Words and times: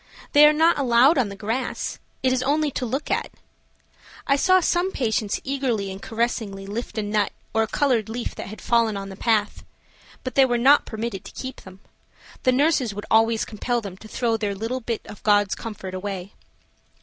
They 0.33 0.47
are 0.47 0.51
not 0.51 0.79
allowed 0.79 1.19
on 1.19 1.29
the 1.29 1.35
grass–it 1.35 2.33
is 2.33 2.41
only 2.41 2.71
to 2.71 2.87
look 2.87 3.11
at. 3.11 3.29
I 4.25 4.35
saw 4.35 4.59
some 4.59 4.91
patients 4.91 5.39
eagerly 5.43 5.91
and 5.91 6.01
caressingly 6.01 6.65
lift 6.65 6.97
a 6.97 7.03
nut 7.03 7.31
or 7.53 7.61
a 7.61 7.67
colored 7.67 8.09
leaf 8.09 8.33
that 8.33 8.47
had 8.47 8.61
fallen 8.61 8.97
on 8.97 9.09
the 9.09 9.15
path. 9.15 9.63
But 10.23 10.33
they 10.33 10.43
were 10.43 10.57
not 10.57 10.87
permitted 10.87 11.23
to 11.25 11.39
keep 11.39 11.61
them. 11.61 11.81
The 12.41 12.51
nurses 12.51 12.95
would 12.95 13.05
always 13.11 13.45
compel 13.45 13.79
them 13.79 13.95
to 13.97 14.07
throw 14.07 14.37
their 14.37 14.55
little 14.55 14.81
bit 14.81 15.05
of 15.05 15.21
God's 15.21 15.53
comfort 15.53 15.93
away. 15.93 16.33